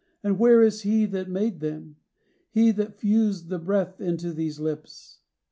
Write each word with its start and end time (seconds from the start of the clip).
And 0.23 0.39
where 0.39 0.63
Is 0.63 0.81
He 0.81 1.05
that 1.05 1.29
made 1.29 1.59
them? 1.59 1.97
He 2.49 2.71
that 2.71 2.95
fused 2.99 3.49
the 3.49 3.59
breath 3.59 4.01
Into 4.01 4.33
these 4.33 4.59
lips? 4.59 5.19